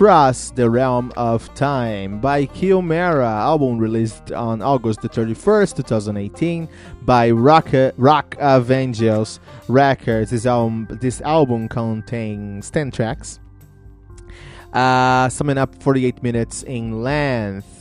[0.00, 6.66] Across the Realm of Time by Chimera, album released on August the 31st, 2018
[7.02, 10.30] by Rock, Rock Avengers Records.
[10.30, 13.40] This album, this album contains 10 tracks,
[14.72, 17.79] uh, summing up 48 minutes in length.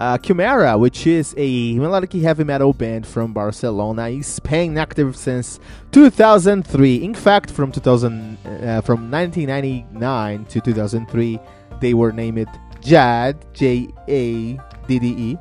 [0.00, 5.60] Uh, Chimera, which is a melodic heavy metal band from Barcelona, is Spain, active since
[5.92, 7.04] 2003.
[7.04, 11.38] In fact, from 2000, uh, from 1999 to 2003,
[11.82, 12.48] they were named
[12.80, 14.58] JAD, J A
[14.88, 15.36] D D E.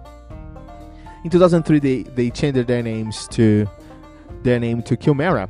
[1.24, 3.66] In 2003, they they changed their names to
[4.44, 5.50] their name to Chimera.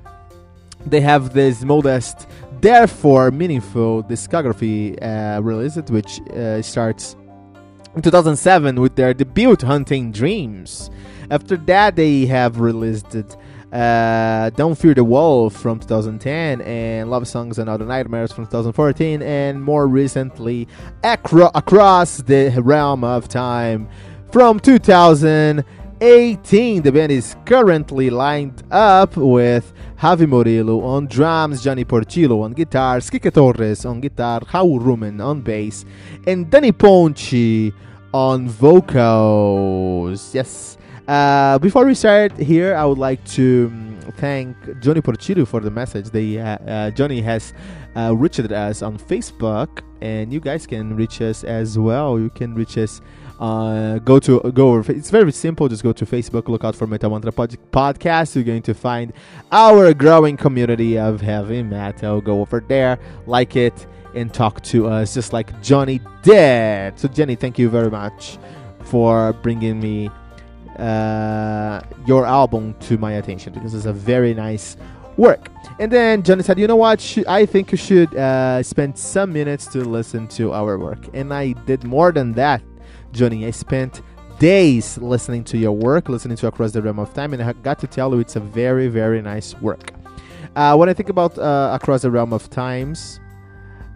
[0.85, 2.27] They have this modest,
[2.61, 7.15] therefore meaningful discography uh, released, which uh, starts
[7.95, 10.89] in 2007 with their debut Hunting Dreams.
[11.31, 13.15] After that, they have released
[13.71, 19.21] uh, Don't Fear the Wolf from 2010 and Love Songs and Other Nightmares from 2014,
[19.21, 20.67] and more recently,
[21.03, 23.87] Acro- Across the Realm of Time
[24.31, 24.59] from
[25.99, 26.81] 2018.
[26.81, 33.09] The band is currently lined up with Javi Morillo on drums, Johnny Portillo on guitars,
[33.09, 35.83] Kike Torres on guitar, Raul Rumen on bass,
[36.25, 37.73] and Danny Ponchi
[38.13, 40.33] on vocals.
[40.33, 40.77] Yes.
[41.09, 45.71] Uh, before we start here, I would like to um, thank Johnny Portillo for the
[45.71, 46.11] message.
[46.11, 47.51] They uh, uh, Johnny has
[47.95, 52.19] uh, reached us on Facebook, and you guys can reach us as well.
[52.19, 53.01] You can reach us.
[53.39, 54.91] Uh, go to go over.
[54.91, 55.67] It's very simple.
[55.67, 58.35] Just go to Facebook, look out for Metal Mantra pod- Podcast.
[58.35, 59.11] You're going to find
[59.51, 62.21] our growing community of heavy metal.
[62.21, 66.99] Go over there, like it, and talk to us, just like Johnny did.
[66.99, 68.37] So, Jenny, thank you very much
[68.83, 70.11] for bringing me
[70.79, 74.77] uh, your album to my attention because it's a very nice
[75.17, 75.49] work.
[75.79, 77.01] And then Johnny said, "You know what?
[77.01, 81.33] Sh- I think you should uh, spend some minutes to listen to our work." And
[81.33, 82.61] I did more than that,
[83.11, 83.45] Johnny.
[83.45, 84.01] I spent
[84.39, 87.77] days listening to your work, listening to Across the Realm of Time, and I got
[87.79, 89.91] to tell you it's a very, very nice work.
[90.55, 93.19] Uh, when I think about uh, Across the Realm of Times,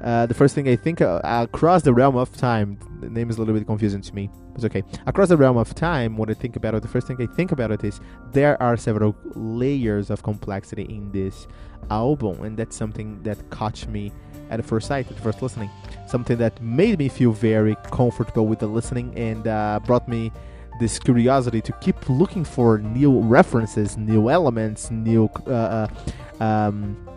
[0.03, 3.37] uh, the first thing I think uh, across the realm of time, the name is
[3.37, 4.29] a little bit confusing to me.
[4.55, 4.83] It's okay.
[5.05, 7.51] Across the realm of time, when I think about it, the first thing I think
[7.51, 11.47] about it is there are several layers of complexity in this
[11.89, 14.11] album, and that's something that caught me
[14.49, 15.69] at first sight, at first listening.
[16.07, 20.31] Something that made me feel very comfortable with the listening and uh, brought me
[20.79, 25.87] this curiosity to keep looking for new references, new elements, new uh,
[26.39, 27.09] uh, um,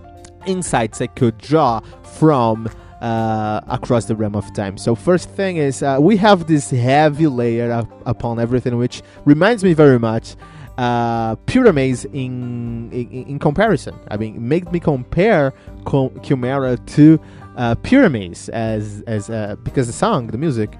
[0.46, 1.80] insights I could draw
[2.18, 2.68] from
[3.00, 4.78] uh, across the realm of time.
[4.78, 9.62] So first thing is uh, we have this heavy layer up upon everything, which reminds
[9.62, 10.36] me very much
[10.78, 13.94] uh, Pyramaze in, in in comparison.
[14.10, 15.52] I mean, it made me compare
[15.84, 17.20] Com- Chimera to
[17.56, 20.76] uh, Pyramaze as as uh, because the song, the music.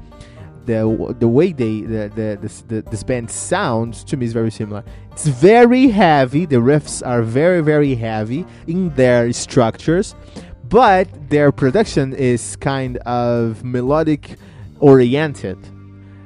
[0.66, 4.50] The, the way they the, the, this, the this band sounds to me is very
[4.50, 4.84] similar.
[5.12, 6.44] It's very heavy.
[6.44, 10.16] The riffs are very very heavy in their structures,
[10.68, 14.36] but their production is kind of melodic
[14.80, 15.58] oriented.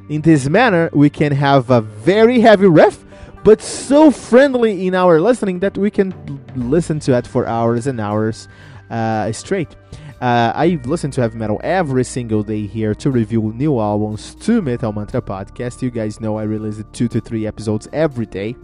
[0.08, 3.04] In this manner, we can have a very heavy riff,
[3.44, 6.12] but so friendly in our listening that we can
[6.56, 8.48] listen to it for hours and hours
[8.90, 9.76] uh, straight.
[10.20, 14.60] Uh, I listen to heavy metal every single day here to review new albums to
[14.60, 15.80] Metal Mantra Podcast.
[15.80, 18.54] You guys know I release two to three episodes every day.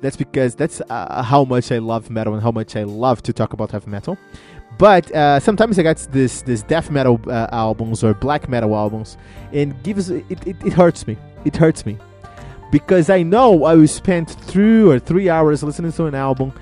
[0.00, 3.34] That's because that's uh, how much I love metal and how much I love to
[3.34, 4.16] talk about heavy metal.
[4.78, 9.18] But uh, sometimes I get this this death metal uh, albums or black metal albums,
[9.52, 11.18] and gives it, it, it hurts me.
[11.44, 11.98] It hurts me
[12.70, 16.54] because I know I will spend two or three hours listening to an album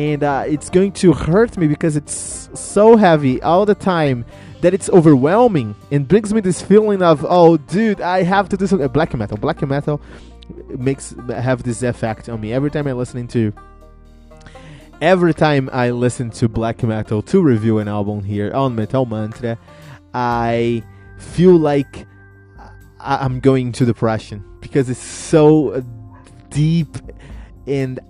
[0.00, 4.24] and uh, it's going to hurt me because it's so heavy all the time
[4.62, 8.66] that it's overwhelming and brings me this feeling of oh dude i have to do
[8.66, 8.88] something.
[8.88, 10.00] Black metal black metal
[10.68, 13.52] makes have this effect on me every time i listen to
[15.02, 19.58] every time i listen to black metal to review an album here on metal mantra
[20.14, 20.82] i
[21.18, 22.06] feel like
[23.00, 25.84] i'm going to depression because it's so
[26.48, 26.96] deep
[27.66, 28.00] and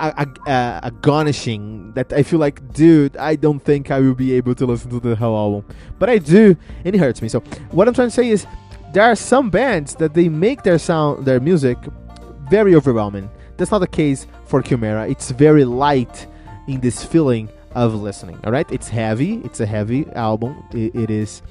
[0.00, 4.90] astonishing that I feel like, dude, I don't think I will be able to listen
[4.90, 7.28] to the whole album, but I do, and it hurts me.
[7.28, 8.46] So what I'm trying to say is,
[8.92, 11.78] there are some bands that they make their sound, their music,
[12.50, 13.30] very overwhelming.
[13.56, 15.08] That's not the case for Chimera.
[15.08, 16.26] It's very light
[16.66, 18.40] in this feeling of listening.
[18.44, 19.34] All right, it's heavy.
[19.44, 20.64] It's a heavy album.
[20.72, 21.42] it, it is.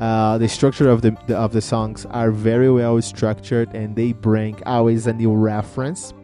[0.00, 4.12] Uh, the structure of the, the, of the songs are very well structured, and they
[4.12, 6.14] bring always a new reference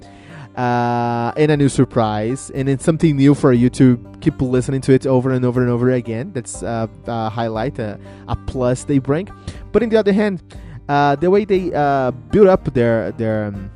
[0.56, 4.92] uh, and a new surprise, and it's something new for you to keep listening to
[4.92, 6.32] it over and over and over again.
[6.32, 7.98] That's uh, a highlight, a,
[8.28, 9.28] a plus they bring.
[9.72, 10.42] But in the other hand,
[10.88, 13.70] uh, the way they uh, build up their their um,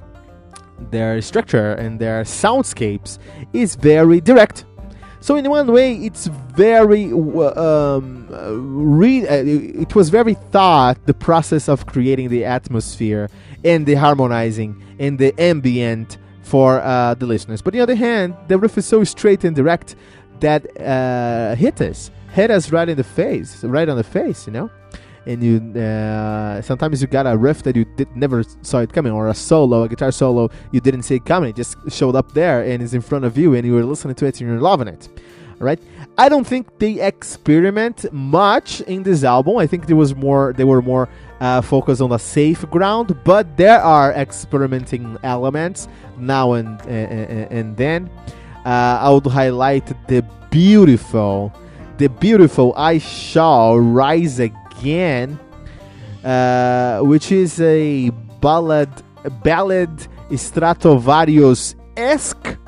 [0.90, 3.18] their structure and their soundscapes
[3.52, 4.64] is very direct.
[5.20, 9.42] So in one way, it's very um, re- uh,
[9.82, 13.28] it was very thought the process of creating the atmosphere
[13.64, 16.18] and the harmonizing and the ambient
[16.48, 17.60] for uh, the listeners.
[17.60, 19.96] But on the other hand, the riff is so straight and direct
[20.40, 24.52] that uh, hit us, hit us right in the face, right on the face, you
[24.52, 24.70] know.
[25.26, 29.12] And you uh, sometimes you got a riff that you did, never saw it coming,
[29.12, 31.50] or a solo, a guitar solo you didn't see it coming.
[31.50, 34.14] It just showed up there and is in front of you, and you were listening
[34.14, 35.08] to it and you're loving it.
[35.58, 35.80] Right?
[36.16, 39.56] I don't think they experiment much in this album.
[39.58, 40.54] I think there was more.
[40.56, 41.08] They were more
[41.40, 45.88] uh, focused on the safe ground, but there are experimenting elements
[46.18, 48.10] now and and, and then.
[48.64, 51.52] Uh, I would highlight the beautiful,
[51.96, 55.38] the beautiful "I Shall Rise Again,"
[56.24, 58.90] uh, which is a ballad,
[59.42, 59.90] ballad
[60.30, 62.58] Stratovarius esque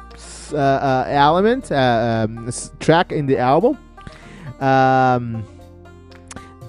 [0.52, 2.50] uh, uh, element uh, um,
[2.80, 3.78] track in the album.
[4.60, 5.44] Um,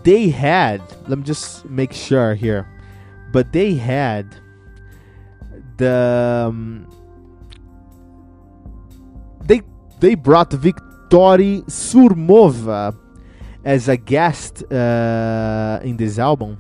[0.04, 2.68] they had, let me just make sure here,
[3.32, 4.36] but they had
[5.78, 6.88] the um,
[9.44, 9.62] they
[10.00, 12.98] they brought Victoria Surmova
[13.64, 16.58] as a guest uh, in this album.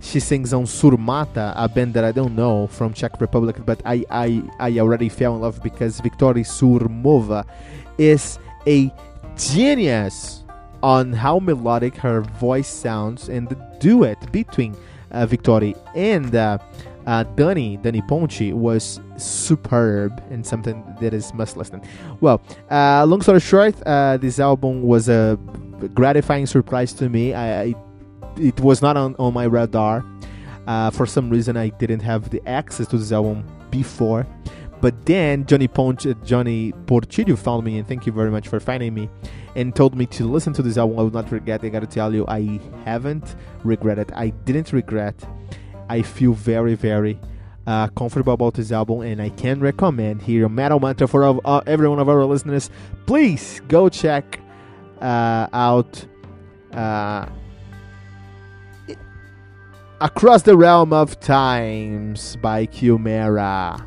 [0.00, 4.04] She sings on Surmata, a band that I don't know from Czech Republic, but I,
[4.10, 7.46] I, I already fell in love because Victoria Surmova
[7.98, 8.92] is a
[9.36, 10.41] genius
[10.82, 14.76] on how melodic her voice sounds and the duet between
[15.10, 16.58] uh, Victoria and uh,
[17.06, 21.82] uh, Dani, Dani Ponte was superb and something that is must listen.
[22.20, 25.38] Well, uh, long story short, uh, this album was a
[25.94, 27.34] gratifying surprise to me.
[27.34, 27.74] I, I
[28.36, 30.04] it was not on, on my radar.
[30.66, 34.26] Uh, for some reason, I didn't have the access to this album before.
[34.82, 38.92] But then Johnny Ponch, Johnny Portillo found me, and thank you very much for finding
[38.92, 39.08] me,
[39.54, 40.98] and told me to listen to this album.
[40.98, 41.62] I would not regret.
[41.62, 44.10] I gotta tell you, I haven't regretted.
[44.10, 45.14] I didn't regret.
[45.88, 47.20] I feel very, very
[47.64, 51.88] uh, comfortable about this album, and I can recommend here Metal Mantra for uh, every
[51.88, 52.68] one of our listeners.
[53.06, 54.40] Please go check
[55.00, 56.04] uh, out
[56.72, 57.26] uh,
[60.00, 63.86] Across the Realm of Times by Chimera.